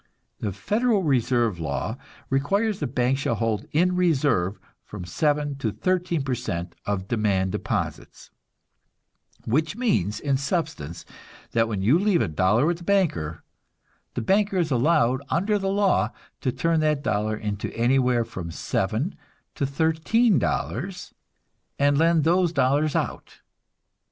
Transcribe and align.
The 0.39 0.51
Federal 0.51 1.03
Reserve 1.03 1.59
law 1.59 1.95
requires 2.31 2.79
that 2.79 2.95
banks 2.95 3.21
shall 3.21 3.35
hold 3.35 3.67
in 3.71 3.95
reserve 3.95 4.57
from 4.83 5.05
seven 5.05 5.55
to 5.57 5.71
thirteen 5.71 6.23
per 6.23 6.33
cent 6.33 6.73
of 6.87 7.07
demand 7.07 7.51
deposits; 7.51 8.31
which 9.45 9.75
means, 9.75 10.19
in 10.19 10.37
substance, 10.37 11.05
that 11.51 11.67
when 11.67 11.83
you 11.83 11.99
leave 11.99 12.23
a 12.23 12.27
dollar 12.27 12.65
with 12.65 12.81
a 12.81 12.83
banker, 12.83 13.43
the 14.15 14.23
banker 14.23 14.57
is 14.57 14.71
allowed, 14.71 15.21
under 15.29 15.59
the 15.59 15.69
law, 15.69 16.09
to 16.39 16.51
turn 16.51 16.79
that 16.79 17.03
dollar 17.03 17.37
into 17.37 17.71
anywhere 17.77 18.25
from 18.25 18.49
seven 18.49 19.15
to 19.53 19.67
thirteen 19.67 20.39
dollars, 20.39 21.13
and 21.77 21.95
lend 21.95 22.23
those 22.23 22.51
dollars 22.51 22.95
out. 22.95 23.41